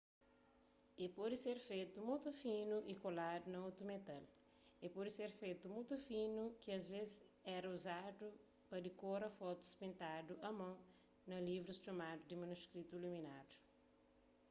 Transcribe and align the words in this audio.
el 1.03 1.09
pode 1.17 1.35
ser 1.45 1.57
fetu 1.69 1.97
mutu 2.09 2.29
finu 2.43 2.77
y 2.93 2.93
koladu 3.03 3.45
na 3.51 3.59
otu 3.69 3.83
metal 3.93 4.23
el 4.83 4.89
pode 4.95 5.11
ser 5.19 5.29
fetu 5.41 5.65
mutu 5.75 5.95
finu 6.07 6.43
ki 6.61 6.69
asvês 6.79 7.09
éra 7.57 7.67
uzadu 7.77 8.27
pa 8.67 8.75
dikora 8.85 9.27
fotus 9.39 9.71
pintadu 9.81 10.33
a 10.49 10.51
mon 10.59 10.77
na 11.29 11.37
livrus 11.47 11.79
txomadu 11.81 12.21
di 12.27 12.35
manuskritu 12.43 12.91
iluminadu 12.97 13.53